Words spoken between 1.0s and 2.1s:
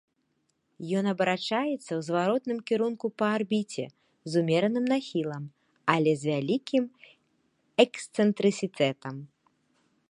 абарачаецца ў